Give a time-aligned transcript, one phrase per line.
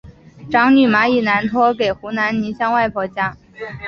[0.49, 3.37] 长女马以南托给湖南宁乡外婆家。